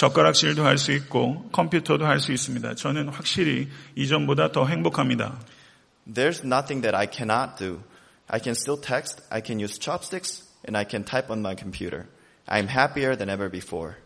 젓가락질도 0.00 0.64
할 0.64 0.78
수 0.78 0.92
있고 0.92 1.50
컴퓨터도 1.52 2.06
할 2.06 2.20
수 2.20 2.32
있습니다. 2.32 2.74
저는 2.74 3.10
확실히 3.10 3.68
이전보다 3.96 4.50
더 4.50 4.66
행복합니다. 4.66 5.38
There's 6.10 6.42
nothing 6.42 6.80
that 6.80 6.96
I 6.96 7.06
cannot 7.06 7.58
do. 7.58 7.82
I 8.26 8.40
can 8.40 8.52
still 8.56 8.80
text, 8.80 9.20
I 9.28 9.42
can 9.44 9.60
use 9.60 9.78
chopsticks, 9.78 10.48
and 10.66 10.78
I 10.78 10.86
can 10.88 11.04
type 11.04 11.30
on 11.30 11.40
my 11.40 11.54
computer. 11.54 12.06
I'm 12.48 12.66
happier 12.66 13.14
than 13.14 13.28
ever 13.28 13.50
before. 13.50 13.96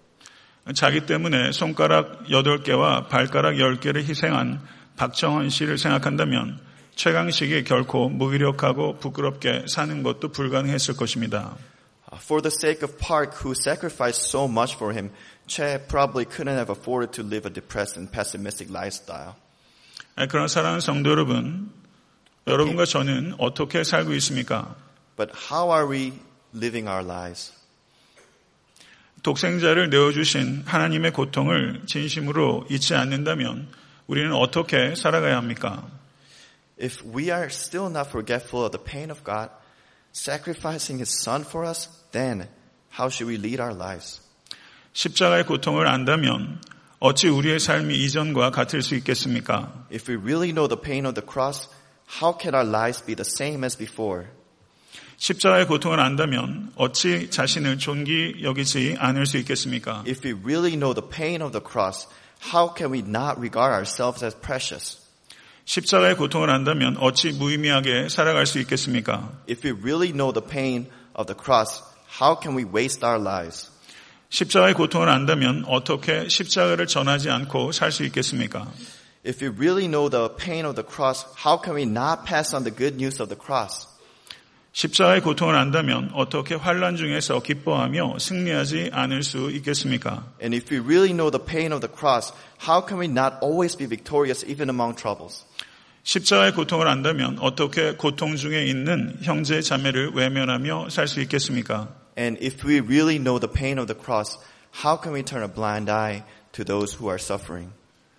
자기 0.75 1.07
때문에 1.07 1.53
손가락 1.53 2.25
8개와 2.27 3.09
발가락 3.09 3.55
10개를 3.55 4.03
희생한 4.03 4.61
박정헌 4.97 5.49
씨를 5.51 5.79
생각한다면 5.79 6.59
최강식이 6.97 7.63
결코 7.63 8.09
무기력하고 8.09 8.99
부끄럽게 8.99 9.67
사는 9.69 10.03
것도 10.03 10.33
불가능했을 10.33 10.97
것입니다. 10.97 11.57
For 12.15 12.41
the 12.41 12.53
sake 12.53 12.85
of 12.85 12.97
Park, 12.99 13.43
who 13.43 13.55
sacrificed 13.59 14.31
so 14.31 14.47
much 14.47 14.77
for 14.77 14.95
him, 14.95 15.11
Che 15.48 15.80
probably 15.88 16.25
couldn't 16.25 16.58
have 16.58 16.70
afforded 16.70 17.13
to 17.13 17.24
live 17.24 17.46
a 17.46 17.50
depressed 17.50 17.98
and 17.98 18.12
pessimistic 18.12 18.70
lifestyle. 18.70 19.36
그런 20.16 20.48
사랑하는 20.48 20.82
성도 20.82 21.12
여러분, 21.12 21.72
여러분과 22.46 22.86
저는 22.86 23.36
어떻게 23.38 23.84
살고 23.84 24.13
있습니까? 24.16 24.75
But 25.16 25.32
how 25.51 25.72
are 25.72 25.89
we 25.89 26.13
living 26.54 26.88
our 26.88 27.04
lives? 27.04 27.54
독생자를 29.24 29.89
내어주신 29.89 30.63
하나님의 30.66 31.12
고통을 31.12 31.84
진심으로 31.86 32.68
잊지 32.70 32.96
않는다면 32.96 33.68
우리는 34.08 34.34
어떻게 34.34 34.96
살아가야 34.96 35.38
합니까? 35.38 35.89
If 36.82 37.04
we 37.04 37.32
are 37.32 37.48
still 37.48 37.89
not 37.89 38.10
forgetful 38.10 38.63
of 38.63 38.72
the 38.72 38.84
pain 38.84 39.12
of 39.12 39.24
God, 39.24 39.51
sacrificing 40.13 41.00
His 41.00 41.12
Son 41.12 41.44
for 41.44 41.68
us, 41.68 41.89
then 42.12 42.48
how 42.98 43.10
should 43.10 43.28
we 43.28 43.38
lead 43.38 43.60
our 43.60 43.74
lives? 43.74 44.22
십자가의 44.95 45.45
고통을 45.45 45.89
안다면 45.89 46.61
어찌 47.01 47.29
우리의 47.29 47.59
삶이 47.59 47.97
이전과 48.05 48.53
같을 48.53 48.81
수 48.81 48.95
있겠습니까? 48.95 49.87
If 49.93 50.09
we 50.09 50.17
really 50.17 50.53
know 50.53 50.69
the 50.69 50.81
pain 50.81 51.05
of 51.05 51.15
the 51.15 51.27
cross, 51.27 51.69
how 52.23 52.39
can 52.39 52.55
our 52.55 52.67
lives 52.67 53.05
be 53.05 53.17
the 53.17 53.27
same 53.27 53.65
as 53.65 53.77
before? 53.77 54.29
십자가의 55.17 55.67
고통을 55.67 55.99
안다면 55.99 56.73
어찌 56.77 57.29
자신을 57.29 57.79
존귀 57.79 58.43
여기지 58.45 58.95
않을 58.99 59.27
수 59.27 59.37
있겠습니까? 59.39 60.05
If 60.07 60.25
we 60.25 60.33
really 60.33 60.79
know 60.79 60.95
the 60.95 61.07
pain 61.07 61.43
of 61.43 61.51
the 61.51 61.63
cross, 61.63 62.07
how 62.55 62.73
can 62.73 62.93
we 62.93 63.01
not 63.01 63.37
regard 63.39 63.75
ourselves 63.75 64.25
as 64.25 64.39
precious? 64.41 65.03
십자가의 65.65 66.17
고통을 66.17 66.51
안다면 66.51 66.99
어찌 67.01 67.33
무의미하게 67.33 68.09
살아갈 68.09 68.47
수 68.47 68.61
있겠습니까? 68.61 69.33
If 69.51 69.67
we 69.67 69.75
really 69.75 70.13
know 70.13 70.33
the 70.33 70.47
pain 70.47 70.87
of 71.15 71.27
the 71.27 71.35
cross, 71.35 71.83
how 72.21 72.39
can 72.39 72.55
we 72.55 72.63
waste 72.63 73.05
our 73.05 73.19
lives? 73.19 73.74
십자가의 74.35 74.75
고통을 74.75 75.09
안다면 75.09 75.62
어떻게 75.69 76.29
십자가를 76.29 76.88
전하지 76.88 77.31
않고 77.31 77.71
살 77.71 77.93
수 77.93 78.03
있겠습니까? 78.03 78.67
If 79.25 79.41
we 79.41 79.49
really 79.49 79.87
know 79.87 80.11
the 80.11 80.29
pain 80.37 80.67
of 80.67 80.75
the 80.75 80.85
cross, 80.85 81.25
how 81.47 81.62
can 81.62 81.76
we 81.76 81.85
not 81.85 82.26
pass 82.26 82.53
on 82.53 82.64
the 82.64 82.75
good 82.75 82.97
news 82.97 83.23
of 83.23 83.29
the 83.29 83.38
cross? 83.38 83.87
십자가의 84.73 85.21
고통을 85.21 85.55
안다면 85.55 86.11
어떻게 86.14 86.57
환란 86.57 86.97
중에서 86.97 87.43
기뻐하며 87.43 88.19
승리하지 88.19 88.91
않을 88.93 89.23
수 89.23 89.53
있겠습니까? 89.53 90.26
And 90.43 90.53
if 90.53 90.67
we 90.69 90.83
really 90.83 91.12
know 91.14 91.31
the 91.31 91.38
pain 91.38 91.71
of 91.71 91.81
the 91.81 91.95
cross, 91.95 92.35
how 92.67 92.85
can 92.85 92.99
we 92.99 93.07
not 93.07 93.37
always 93.41 93.79
be 93.79 93.87
victorious 93.87 94.45
even 94.50 94.69
among 94.69 94.97
troubles? 94.99 95.47
십자가의 96.03 96.55
고통을 96.55 96.88
안다면 96.88 97.38
어떻게 97.38 97.93
고통 97.95 98.35
중에 98.35 98.67
있는 98.67 99.17
형제 99.23 99.62
자매를 99.62 100.11
외면하며 100.14 100.88
살 100.91 101.07
수 101.07 101.21
있겠습니까? 101.21 102.03
And 102.16 102.38
if 102.42 102.63
we 102.63 102.82
really 102.82 103.18
know 103.18 103.39
the 103.39 103.48
pain 103.48 103.80
of 103.80 103.88
the 103.88 103.96
cross, 103.96 104.38
how 104.72 104.98
can 104.98 105.13
we 105.13 105.24
turn 105.24 105.44
a 105.44 105.48
blind 105.48 105.89
eye 105.89 106.24
to 106.54 106.63
those 106.63 106.94
who 106.94 107.08
are 107.10 107.20
suffering? 107.20 107.72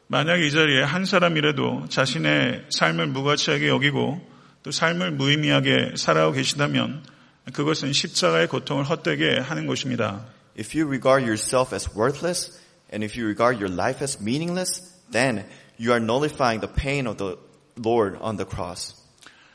만약 0.09 0.39
이 0.41 0.51
자리에 0.51 0.83
한 0.83 1.05
사람이라도 1.05 1.87
자신의 1.89 2.67
삶을 2.71 3.07
무가치하게 3.09 3.69
여기고 3.69 4.21
또 4.63 4.71
삶을 4.71 5.13
무의미하게 5.13 5.95
살아오고 5.97 6.35
계시다면 6.35 7.05
그것은 7.53 7.93
십자가의 7.93 8.49
고통을 8.49 8.85
헛되게 8.85 9.39
하는 9.39 9.67
것입니다. 9.67 10.25
If 10.59 10.77
you 10.77 10.87
regard 10.87 11.23
yourself 11.23 11.73
as 11.73 11.89
worthless, 11.97 12.59
and 12.93 13.05
if 13.05 13.17
you 13.17 13.27
regard 13.27 13.63
your 13.63 13.73
life 13.73 14.03
as 14.03 14.21
meaningless, 14.21 14.83
then 15.13 15.47
you 15.79 15.93
are 15.93 16.03
nullifying 16.03 16.61
the 16.61 16.73
pain 16.73 17.07
of 17.07 17.17
the 17.17 17.39
Lord 17.77 18.19
on 18.21 18.37
the 18.37 18.45
cross. 18.45 18.95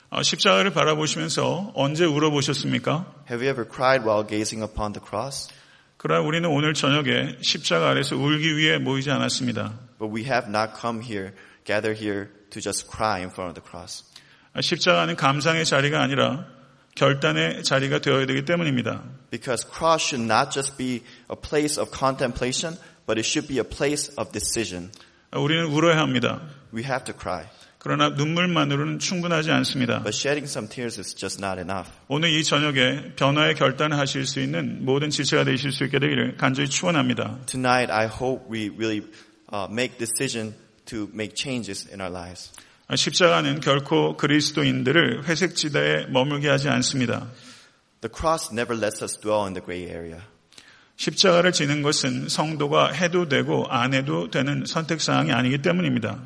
어, 0.09 0.21
십자가를 0.23 0.71
바라보시면서 0.71 1.71
언제 1.75 2.05
울어보셨습니까? 2.05 3.05
Have 3.29 3.45
you 3.45 3.49
ever 3.49 3.67
cried 3.69 4.07
while 4.07 4.25
gazing 4.25 4.63
upon 4.63 4.93
the 4.93 5.03
cross? 5.05 5.49
그러나 5.97 6.21
우리는 6.21 6.47
오늘 6.49 6.73
저녁에 6.73 7.37
십자가 7.41 7.89
아래서 7.89 8.15
울기 8.15 8.57
위해 8.57 8.77
모이지 8.77 9.09
않았습니다. 9.11 9.79
but 9.97 10.11
we 10.13 10.23
have 10.23 10.47
not 10.47 10.73
come 10.79 11.01
here, 11.01 11.33
gather 11.65 11.93
here 11.93 12.29
to 12.51 12.61
just 12.61 12.87
cry 12.89 13.19
in 13.19 13.29
front 13.29 13.49
of 13.49 13.55
the 13.55 13.63
cross. 13.67 14.03
십자가는 14.59 15.15
감상의 15.15 15.65
자리가 15.65 16.01
아니라 16.01 16.45
결단의 16.95 17.63
자리가 17.63 17.99
되어야 17.99 18.25
되기 18.25 18.45
때문입니다. 18.45 19.03
Because 19.31 19.65
cross 19.67 20.05
should 20.05 20.23
not 20.23 20.51
just 20.51 20.77
be 20.77 21.03
a 21.29 21.35
place 21.35 21.81
of 21.81 21.91
contemplation, 21.91 22.77
but 23.05 23.19
it 23.19 23.25
should 23.27 23.47
be 23.47 23.57
a 23.57 23.67
place 23.67 24.13
of 24.17 24.31
decision. 24.31 24.91
우리는 25.33 25.65
울어야 25.65 25.97
합니다. 25.97 26.41
We 26.73 26.83
have 26.83 27.03
to 27.05 27.13
cry. 27.17 27.45
그러나 27.80 28.10
눈물만으로는 28.10 28.98
충분하지 28.98 29.50
않습니다. 29.50 30.02
But 30.02 30.14
shedding 30.14 30.44
some 30.44 30.68
tears 30.68 31.00
is 31.00 31.16
just 31.16 31.42
not 31.42 31.58
enough. 31.58 31.90
오늘 32.08 32.28
이 32.28 32.44
저녁에 32.44 33.14
변화의 33.16 33.54
결단을 33.54 33.96
하실 33.96 34.26
수 34.26 34.40
있는 34.40 34.84
모든 34.84 35.08
지체가 35.08 35.44
되실 35.44 35.72
수 35.72 35.84
있게 35.84 35.98
되기를 35.98 36.36
간절히 36.36 36.68
축원합니다. 36.68 37.38
Tonight, 37.46 37.90
I 37.90 38.06
hope 38.06 38.44
we 38.52 38.68
really 38.68 39.00
uh, 39.50 39.66
make 39.70 39.96
decision 39.96 40.54
to 40.84 41.08
make 41.14 41.34
changes 41.34 41.88
in 41.90 42.02
our 42.02 42.14
lives. 42.14 42.52
십자가는 42.94 43.60
결코 43.60 44.14
그리스도인들을 44.18 45.26
회색 45.26 45.56
지대에 45.56 46.06
머물게 46.08 46.50
하지 46.50 46.68
않습니다. 46.68 47.28
The 48.02 48.12
cross 48.14 48.50
never 48.52 48.76
lets 48.76 49.02
us 49.02 49.18
dwell 49.18 49.46
in 49.46 49.54
the 49.54 49.64
gray 49.64 49.88
area. 49.88 50.20
십자가를 50.96 51.52
지는 51.52 51.80
것은 51.80 52.28
성도가 52.28 52.92
해도 52.92 53.26
되고 53.26 53.64
안 53.70 53.94
해도 53.94 54.28
되는 54.30 54.64
선택 54.66 55.00
사항이 55.00 55.32
아니기 55.32 55.62
때문입니다. 55.62 56.20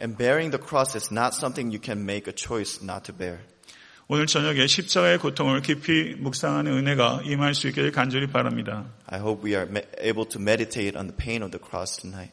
And 0.00 0.16
bearing 0.16 0.50
the 0.50 0.58
cross 0.58 0.96
is 0.96 1.12
not 1.12 1.34
something 1.34 1.70
you 1.70 1.78
can 1.78 2.06
make 2.06 2.26
a 2.26 2.32
choice 2.32 2.80
not 2.82 3.04
to 3.04 3.12
bear. 3.12 3.40
오늘 4.08 4.26
저녁에 4.26 4.66
십자가의 4.66 5.18
고통을 5.18 5.60
깊이 5.60 6.16
묵상하는 6.18 6.72
은혜가 6.72 7.20
임할 7.24 7.54
수 7.54 7.68
있기를 7.68 7.92
간절히 7.92 8.26
바랍니다. 8.26 8.86
I 9.06 9.20
hope 9.20 9.44
we 9.44 9.54
are 9.54 9.68
able 10.00 10.26
to 10.30 10.40
meditate 10.40 10.96
on 10.98 11.06
the 11.06 11.16
pain 11.16 11.42
of 11.42 11.50
the 11.52 11.60
cross 11.62 12.00
tonight. 12.00 12.32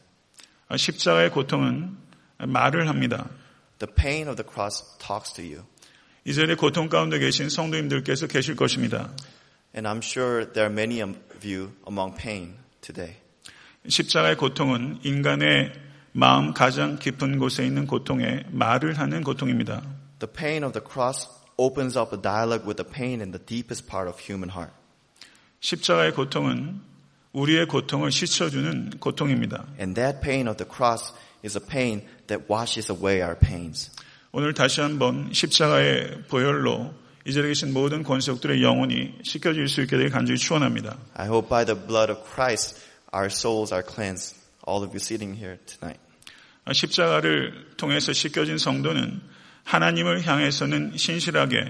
십자가의 0.74 1.30
고통은 1.30 1.96
말을 2.38 2.88
합니다. 2.88 3.28
The 3.78 3.94
pain 3.94 4.28
of 4.28 4.36
the 4.36 4.48
cross 4.48 4.82
talks 4.98 5.34
to 5.34 5.44
you. 5.44 5.64
이 6.24 6.34
자리에 6.34 6.56
고통 6.56 6.88
가운데 6.88 7.18
계신 7.18 7.48
성도님들께서 7.48 8.26
계실 8.26 8.56
것입니다. 8.56 9.14
And 9.76 9.86
I'm 9.86 10.02
sure 10.02 10.50
there 10.52 10.68
are 10.68 10.72
many 10.72 11.02
of 11.02 11.18
you 11.44 11.72
among 11.86 12.16
pain 12.16 12.54
today. 12.80 13.16
십자가의 13.86 14.36
고통은 14.36 15.00
인간의 15.04 15.87
마음 16.18 16.52
가장 16.52 16.98
깊은 16.98 17.38
곳에 17.38 17.64
있는 17.64 17.86
고통에 17.86 18.42
말을 18.50 18.98
하는 18.98 19.22
고통입니다. 19.22 19.84
The 20.18 20.32
pain 20.32 20.64
of 20.64 20.72
the 20.72 20.84
cross 20.84 21.28
opens 21.56 21.96
up 21.96 22.12
a 22.12 22.20
dialogue 22.20 22.66
with 22.66 22.82
the 22.82 22.92
pain 22.92 23.20
in 23.20 23.30
the 23.30 23.38
deepest 23.38 23.86
part 23.88 24.10
of 24.10 24.20
human 24.20 24.50
heart. 24.50 24.74
십자가의 25.60 26.14
고통은 26.14 26.80
우리의 27.32 27.66
고통을 27.66 28.10
씻어주는 28.10 28.98
고통입니다. 28.98 29.66
And 29.78 29.94
that 29.94 30.20
pain 30.20 30.48
of 30.48 30.56
the 30.56 30.68
cross 30.68 31.14
is 31.44 31.56
a 31.56 31.64
pain 31.64 32.02
that 32.26 32.50
washes 32.50 32.90
away 32.90 33.22
our 33.22 33.38
pains. 33.38 33.92
오늘 34.32 34.54
다시 34.54 34.80
한번 34.80 35.32
십자가의 35.32 36.24
보혈로 36.26 36.94
이 37.28 37.32
자리에 37.32 37.50
계신 37.50 37.72
모든 37.72 38.02
권속들의 38.02 38.60
영혼이 38.60 39.18
씻겨질 39.22 39.68
수 39.68 39.82
있게 39.82 39.96
되길 39.96 40.10
간절히 40.10 40.36
축원합니다. 40.36 40.98
I 41.14 41.28
hope 41.28 41.48
by 41.48 41.64
the 41.64 41.78
blood 41.78 42.10
of 42.10 42.28
Christ 42.28 42.74
our 43.14 43.30
souls 43.30 43.72
are 43.72 43.86
cleansed. 43.86 44.34
All 44.66 44.82
of 44.82 44.90
you 44.90 44.98
sitting 44.98 45.38
here 45.38 45.58
tonight. 45.64 46.07
십자가를 46.72 47.68
통해서 47.76 48.12
씻겨진 48.12 48.58
성도는 48.58 49.20
하나님을 49.64 50.26
향해서는 50.26 50.96
신실하게, 50.96 51.64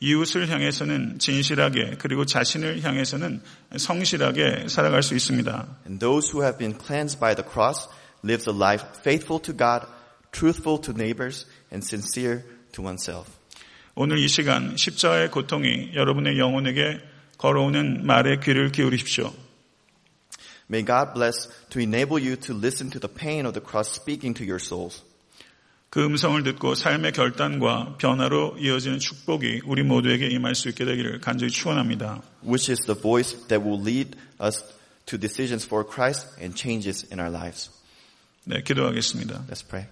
이웃을 0.00 0.48
향해서는 0.48 1.18
진실하게, 1.18 1.96
그리고 1.98 2.24
자신을 2.24 2.82
향해서는 2.82 3.40
성실하게 3.76 4.68
살아갈 4.68 5.02
수 5.02 5.14
있습니다. 5.14 5.66
And 5.86 5.98
those 6.00 6.30
who 6.32 6.42
have 6.42 6.58
been 6.58 6.76
cleansed 6.78 7.18
by 7.18 7.34
the 7.34 7.48
cross 7.48 7.88
lives 8.24 8.48
a 8.48 8.54
life 8.54 8.84
faithful 8.98 9.40
to 9.42 9.56
God, 9.56 9.86
truthful 10.32 10.80
to 10.82 10.92
neighbors, 10.92 11.46
and 11.72 11.84
sincere 11.84 12.42
to 12.72 12.84
oneself. 12.84 13.30
오늘 13.94 14.18
이 14.18 14.28
시간 14.28 14.76
십자가의 14.76 15.30
고통이 15.30 15.92
여러분의 15.94 16.38
영혼에게 16.38 17.00
걸어오는 17.38 18.04
말에 18.04 18.40
귀를 18.40 18.72
기울이십시오. 18.72 19.32
May 20.68 20.82
God 20.82 21.14
bless 21.14 21.48
to 21.70 21.78
enable 21.78 22.18
you 22.18 22.36
to 22.36 22.52
listen 22.52 22.90
to 22.90 22.98
the 22.98 23.08
pain 23.08 23.46
of 23.46 23.54
the 23.54 23.64
cross 23.64 23.92
speaking 23.92 24.34
to 24.34 24.44
your 24.44 24.58
souls. 24.58 25.02
그 25.90 26.04
음성을 26.04 26.42
듣고 26.42 26.74
삶의 26.74 27.12
결단과 27.12 27.96
변화로 27.98 28.56
이어지는 28.58 28.98
축복이 28.98 29.62
우리 29.64 29.82
모두에게 29.82 30.26
임할 30.26 30.54
수 30.54 30.68
있게 30.68 30.84
되기를 30.84 31.20
간절히 31.20 31.50
축원합니다. 31.52 32.22
which 32.42 32.70
is 32.70 32.84
the 32.86 33.00
voice 33.00 33.34
that 33.48 33.64
will 33.64 33.80
lead 33.80 34.16
us 34.42 34.62
to 35.06 35.18
decisions 35.18 35.64
for 35.64 35.86
Christ 35.88 36.26
and 36.40 36.54
changes 36.56 37.06
in 37.10 37.20
our 37.20 37.32
lives. 37.32 37.70
네, 38.44 38.62
기도하겠습니다. 38.62 39.46
Let's 39.48 39.66
pray. 39.66 39.88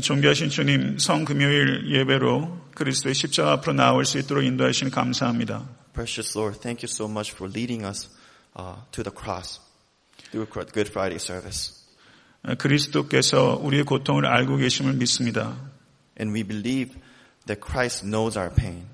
존귀하신 0.00 0.50
주님, 0.50 0.98
성금요일 0.98 1.90
예배로 1.90 2.70
그리스도의 2.76 3.14
십자가 3.14 3.52
앞으로 3.52 3.72
나올 3.72 4.04
수 4.04 4.18
있도록 4.18 4.44
인도하시니 4.44 4.92
감사합니다. 4.92 5.79
Precious 5.99 6.35
Lord, 6.35 6.61
thank 6.61 6.83
you 6.83 6.87
so 6.87 7.07
much 7.07 7.31
for 7.31 7.47
leading 7.47 7.85
us 7.85 8.09
uh, 8.55 8.75
to 8.91 9.03
the 9.03 9.11
cross 9.11 9.59
through 10.31 10.47
Good 10.47 10.89
Friday 10.89 11.19
service. 11.19 11.85
그리스도께서 12.57 13.55
우리의 13.61 13.83
고통을 13.83 14.25
알고 14.25 14.57
계심을 14.57 14.93
믿습니다. 14.93 15.57
And 16.19 16.33
we 16.35 16.43
believe 16.43 16.95
that 17.47 17.61
Christ 17.61 18.05
knows 18.05 18.37
our 18.37 18.53
pain, 18.53 18.85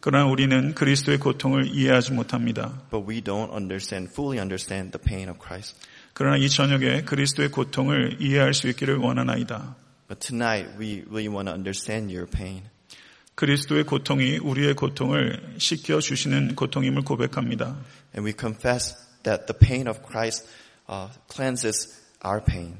그러나 0.00 0.26
우리는 0.26 0.74
그리스도의 0.74 1.18
고통을 1.18 1.66
이해하지 1.66 2.12
못합니다. 2.12 2.82
but 2.90 3.08
we 3.08 3.20
don't 3.20 3.52
understand, 3.52 4.10
fully 4.12 4.38
understand 4.38 4.96
the 4.96 5.02
pain 5.02 5.28
of 5.28 5.38
Christ. 5.38 5.76
그러나 6.12 6.36
이 6.36 6.48
저녁에 6.48 7.02
그리스도의 7.02 7.50
고통을 7.50 8.18
이해할 8.20 8.54
수 8.54 8.68
있기를 8.68 8.96
원하나이다. 8.96 9.76
But 10.08 10.20
tonight 10.26 10.78
we 10.78 11.04
really 11.08 11.28
want 11.28 11.46
to 11.46 11.54
understand 11.54 12.14
your 12.14 12.28
pain. 12.28 12.62
그리스도의 13.35 13.83
고통이 13.85 14.37
우리의 14.37 14.75
고통을 14.75 15.55
씻겨 15.57 15.99
주시는 15.99 16.55
고통임을 16.55 17.03
고백합니다. 17.03 17.75
And 18.15 18.25
we 18.25 18.33
confess 18.37 18.95
that 19.23 19.45
the 19.47 19.57
pain 19.57 19.87
of 19.87 20.01
Christ 20.05 20.47
uh, 20.89 21.09
cleanses 21.31 21.99
our 22.23 22.43
pain. 22.43 22.77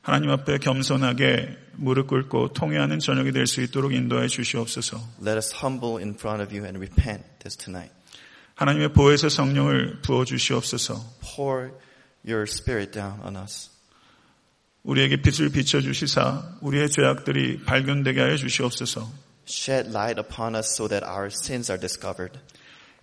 하나님 0.00 0.30
앞에 0.30 0.56
겸손하게 0.58 1.58
무릎 1.74 2.06
꿇고 2.06 2.54
통회하는 2.54 2.98
저녁이 2.98 3.32
될 3.32 3.46
수 3.46 3.60
있도록 3.60 3.92
인도해 3.92 4.26
주시옵소서. 4.26 4.96
Let 5.20 5.36
us 5.36 5.52
humble 5.54 6.02
in 6.02 6.14
front 6.14 6.42
of 6.42 6.54
you 6.54 6.64
and 6.64 6.78
repent 6.78 7.24
this 7.40 7.56
tonight. 7.56 7.92
하나님의 8.54 8.92
보혜사 8.94 9.28
성령을 9.28 10.00
부어 10.00 10.24
주시옵소서. 10.24 10.94
Pour 11.20 11.72
your 12.26 12.44
spirit 12.48 12.92
down 12.92 13.20
on 13.20 13.36
us. 13.36 13.70
우리에게 14.82 15.20
빛을 15.20 15.50
비춰 15.50 15.82
주시사 15.82 16.56
우리의 16.62 16.88
죄악들이 16.88 17.64
발견되게 17.64 18.20
하여 18.20 18.36
주시옵소서. 18.36 19.27
Shed 19.48 19.90
light 19.90 20.18
upon 20.18 20.54
us 20.54 20.76
so 20.76 20.86
that 20.88 21.02
our 21.02 21.30
sins 21.30 21.70
are 21.70 21.80
discovered. 21.80 22.38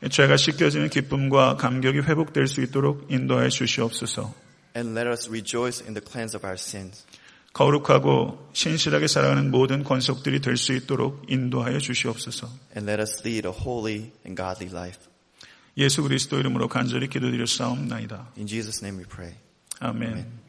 죄가 0.07 0.37
씻겨지는 0.37 0.89
기쁨과 0.89 1.57
감격이 1.57 1.99
회복될 1.99 2.47
수 2.47 2.61
있도록 2.61 3.07
인도하여 3.09 3.49
주시옵소서. 3.49 4.33
And 4.75 4.91
let 4.93 5.09
us 5.09 5.27
rejoice 5.27 5.81
in 5.81 5.95
the 5.95 6.03
cleanse 6.05 6.37
of 6.37 6.45
our 6.45 6.55
sins. 6.59 7.05
거룩하고 7.53 8.49
신실하게 8.53 9.07
살아가는 9.07 9.49
모든 9.49 9.83
권속들이 9.83 10.41
될 10.41 10.57
수 10.57 10.73
있도록 10.73 11.23
인도하여 11.29 11.79
주시옵소서. 11.79 12.47
And 12.75 12.89
let 12.89 13.01
us 13.01 13.21
lead 13.25 13.47
a 13.47 13.53
holy 13.53 14.11
and 14.25 14.35
godly 14.35 14.69
life. 14.69 14.99
예수 15.77 16.03
그리스도 16.03 16.37
이름으로 16.37 16.67
간절히 16.67 17.07
기도드렸사옵나이다. 17.07 18.33
In 18.37 18.47
Jesus' 18.47 18.83
name 18.83 19.01
we 19.01 19.09
pray. 19.09 19.35
아멘. 19.79 20.09
Amen. 20.09 20.44